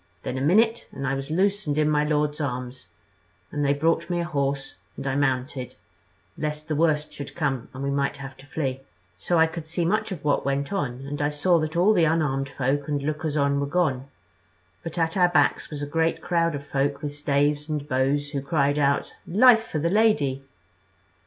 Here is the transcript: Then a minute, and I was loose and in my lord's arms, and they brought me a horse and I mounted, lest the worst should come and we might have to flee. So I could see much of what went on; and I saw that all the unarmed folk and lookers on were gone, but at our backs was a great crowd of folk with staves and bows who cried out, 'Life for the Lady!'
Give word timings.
Then 0.23 0.35
a 0.35 0.41
minute, 0.41 0.87
and 0.91 1.05
I 1.07 1.13
was 1.13 1.29
loose 1.29 1.67
and 1.67 1.77
in 1.77 1.87
my 1.87 2.03
lord's 2.03 2.41
arms, 2.41 2.87
and 3.51 3.63
they 3.63 3.75
brought 3.75 4.09
me 4.09 4.19
a 4.19 4.23
horse 4.23 4.77
and 4.97 5.05
I 5.05 5.13
mounted, 5.13 5.75
lest 6.35 6.67
the 6.67 6.75
worst 6.75 7.13
should 7.13 7.35
come 7.35 7.69
and 7.71 7.83
we 7.83 7.91
might 7.91 8.17
have 8.17 8.35
to 8.37 8.47
flee. 8.47 8.79
So 9.19 9.37
I 9.37 9.45
could 9.45 9.67
see 9.67 9.85
much 9.85 10.11
of 10.11 10.25
what 10.25 10.43
went 10.43 10.73
on; 10.73 11.05
and 11.05 11.21
I 11.21 11.29
saw 11.29 11.59
that 11.59 11.77
all 11.77 11.93
the 11.93 12.05
unarmed 12.05 12.49
folk 12.49 12.87
and 12.87 13.03
lookers 13.03 13.37
on 13.37 13.59
were 13.59 13.67
gone, 13.67 14.07
but 14.81 14.97
at 14.97 15.15
our 15.15 15.29
backs 15.29 15.69
was 15.69 15.83
a 15.83 15.85
great 15.85 16.19
crowd 16.19 16.55
of 16.55 16.65
folk 16.65 17.03
with 17.03 17.13
staves 17.13 17.69
and 17.69 17.87
bows 17.87 18.31
who 18.31 18.41
cried 18.41 18.79
out, 18.79 19.13
'Life 19.27 19.67
for 19.67 19.77
the 19.77 19.91
Lady!' 19.91 20.43